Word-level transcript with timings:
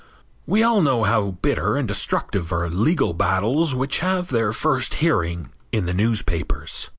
We 0.47 0.63
all 0.63 0.81
know 0.81 1.03
how 1.03 1.37
bitter 1.43 1.77
and 1.77 1.87
destructive 1.87 2.51
are 2.51 2.69
legal 2.71 3.13
battles 3.13 3.75
which 3.75 3.99
have 3.99 4.29
their 4.29 4.51
first 4.51 4.95
hearing 4.95 5.51
in 5.71 5.85
the 5.85 5.93
newspapers. 5.93 6.89